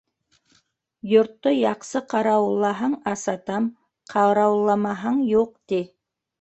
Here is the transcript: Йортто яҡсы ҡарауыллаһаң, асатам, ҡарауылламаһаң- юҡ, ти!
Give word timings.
Йортто 1.11 1.53
яҡсы 1.55 2.01
ҡарауыллаһаң, 2.15 2.97
асатам, 3.13 3.69
ҡарауылламаһаң- 4.17 5.25
юҡ, 5.39 5.57
ти! 5.73 5.85